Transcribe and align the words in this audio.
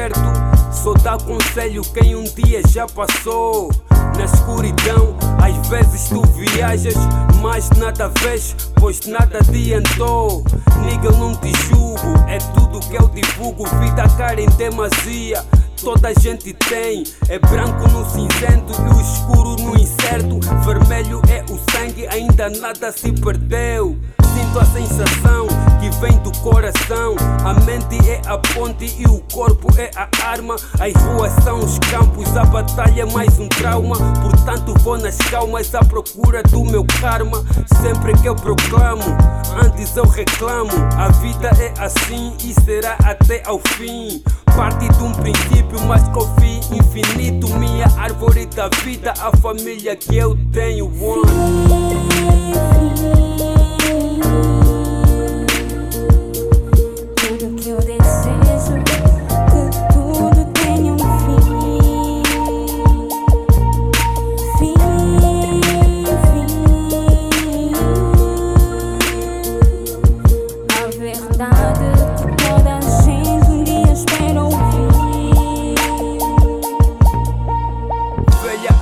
certo. 0.00 0.20
Só 0.72 0.94
dá 0.94 1.18
conselho 1.18 1.82
quem 1.92 2.14
um 2.14 2.24
dia 2.24 2.62
já 2.68 2.86
passou. 2.86 3.70
Na 4.16 4.24
escuridão, 4.24 5.16
às 5.42 5.68
vezes 5.68 6.08
tu 6.08 6.22
viajas, 6.32 6.94
mas 7.40 7.70
nada 7.70 8.10
vês, 8.20 8.56
pois 8.76 9.00
nada 9.06 9.38
adiantou. 9.38 10.44
Nigga, 10.84 11.10
não 11.12 11.34
te 11.36 11.52
julgo, 11.68 12.18
é 12.28 12.38
tudo 12.54 12.80
que 12.80 12.96
eu 12.96 13.08
divulgo. 13.08 13.64
Vida 13.80 14.08
cara 14.16 14.40
em 14.40 14.48
demasia, 14.50 15.44
toda 15.82 16.08
a 16.08 16.14
gente 16.14 16.52
tem. 16.54 17.04
É 17.28 17.38
branco 17.38 17.88
no 17.88 18.04
cinzento 18.10 18.72
e 18.72 18.94
o 18.94 19.00
escuro 19.00 19.56
no 19.56 19.78
incerto. 19.78 20.40
Vermelho 20.64 21.22
é 21.28 21.44
o 21.52 21.58
sangue, 21.70 22.06
ainda 22.08 22.50
nada 22.50 22.92
se 22.92 23.12
perdeu. 23.12 23.96
Sinto 24.34 24.58
a 24.58 24.64
sensação 24.64 25.39
vem 26.00 26.16
do 26.18 26.32
coração. 26.38 27.14
A 27.44 27.52
mente 27.64 27.98
é 28.08 28.20
a 28.26 28.38
ponte 28.38 28.86
e 28.98 29.04
o 29.04 29.20
corpo 29.32 29.68
é 29.78 29.90
a 29.94 30.08
arma. 30.26 30.56
As 30.78 31.02
ruas 31.02 31.32
são 31.44 31.58
os 31.58 31.78
campos, 31.90 32.34
a 32.36 32.44
batalha 32.44 33.02
é 33.02 33.04
mais 33.04 33.38
um 33.38 33.48
trauma. 33.48 33.96
Portanto, 34.22 34.74
vou 34.80 34.98
nas 34.98 35.16
calmas 35.16 35.74
à 35.74 35.84
procura 35.84 36.42
do 36.44 36.64
meu 36.64 36.84
karma. 37.00 37.44
Sempre 37.82 38.14
que 38.18 38.28
eu 38.28 38.34
proclamo, 38.34 39.04
antes 39.62 39.94
eu 39.94 40.04
reclamo. 40.04 40.72
A 40.96 41.08
vida 41.08 41.50
é 41.60 41.72
assim 41.78 42.34
e 42.42 42.54
será 42.62 42.96
até 43.04 43.42
ao 43.44 43.58
fim. 43.58 44.22
Parte 44.56 44.88
de 44.88 45.02
um 45.02 45.12
princípio, 45.12 45.80
mas 45.86 46.02
com 46.08 46.22
fim 46.40 46.60
infinito. 46.74 47.48
Minha 47.56 47.86
árvore 47.98 48.46
da 48.46 48.68
vida, 48.82 49.12
a 49.20 49.36
família 49.36 49.94
que 49.94 50.16
eu 50.16 50.36
tenho. 50.52 50.88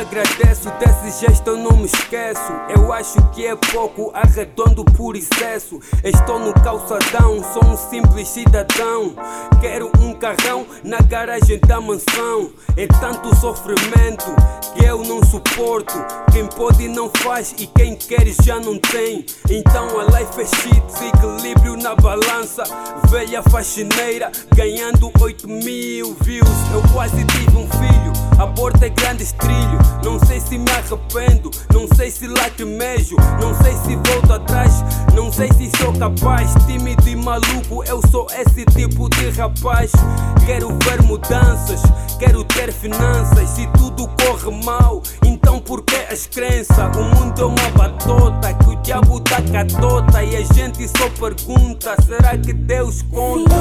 Agradeço, 0.00 0.70
desse 0.78 1.26
gesto 1.26 1.48
eu 1.48 1.56
não 1.58 1.76
me 1.76 1.84
esqueço. 1.84 2.52
Eu 2.74 2.90
acho 2.92 3.20
que 3.32 3.46
é 3.46 3.54
pouco, 3.54 4.10
arredondo 4.14 4.82
por 4.96 5.14
excesso. 5.14 5.78
Estou 6.02 6.38
no 6.38 6.54
calçadão, 6.54 7.42
sou 7.52 7.64
um 7.64 7.76
simples 7.76 8.28
cidadão. 8.28 9.14
Quero 9.60 9.90
um 10.00 10.14
carrão 10.14 10.66
na 10.82 10.98
garagem 10.98 11.58
da 11.60 11.80
mansão. 11.80 12.50
É 12.76 12.86
tanto 12.86 13.34
sofrimento 13.36 14.24
que 14.72 14.84
eu 14.84 15.04
não 15.04 15.22
suporto. 15.22 15.94
Quem 16.32 16.46
pode 16.46 16.88
não 16.88 17.10
faz 17.18 17.54
e 17.58 17.66
quem 17.66 17.94
quer 17.94 18.26
já 18.42 18.58
não 18.58 18.78
tem. 18.78 19.26
Então 19.52 19.88
a 19.98 20.04
life 20.04 20.40
é 20.40 20.46
shit, 20.46 21.08
equilíbrio 21.08 21.76
na 21.76 21.96
balança. 21.96 22.62
Velha 23.08 23.42
faxineira 23.42 24.30
ganhando 24.54 25.10
8 25.20 25.48
mil 25.48 26.16
views. 26.20 26.48
Eu 26.72 26.80
quase 26.92 27.24
tive 27.24 27.56
um 27.56 27.68
filho, 27.68 28.12
aborto 28.38 28.84
é 28.84 28.88
grande 28.88 29.24
estrilho. 29.24 29.78
Não 30.04 30.20
sei 30.20 30.40
se 30.40 30.56
me 30.56 30.70
arrependo, 30.70 31.50
não 31.74 31.88
sei 31.96 32.12
se 32.12 32.28
lá 32.28 32.48
te 32.48 32.64
mejo, 32.64 33.16
não 33.40 33.52
sei 33.60 33.72
se 33.72 33.96
volto 33.96 34.32
atrás, 34.32 34.84
não 35.16 35.32
sei 35.32 35.52
se 35.52 35.68
sou 35.78 35.92
capaz. 35.94 36.54
Tímido 36.66 37.08
e 37.08 37.16
maluco, 37.16 37.82
eu 37.88 38.00
sou 38.08 38.28
esse 38.30 38.64
tipo 38.66 39.08
de 39.10 39.30
rapaz. 39.30 39.90
Quero 40.46 40.68
ver 40.84 41.02
mudanças, 41.02 41.82
quero 42.20 42.44
ter 42.44 42.72
finanças. 42.72 43.50
Se 43.50 43.66
tudo 43.76 44.08
corre 44.24 44.64
mal, 44.64 45.02
então 45.24 45.58
por 45.58 45.82
que 45.82 45.96
as 45.96 46.26
crenças? 46.26 46.96
O 46.96 47.02
mundo 47.02 47.42
é 47.42 47.44
uma 47.44 47.70
batota 47.70 48.54
que 48.54 48.70
diabo 48.90 49.20
dá 49.20 49.40
catota 49.52 50.24
e 50.24 50.36
a 50.36 50.42
gente 50.52 50.88
só 50.88 51.08
pergunta: 51.10 51.94
será 52.04 52.36
que 52.36 52.52
Deus 52.52 53.02
conta? 53.02 53.54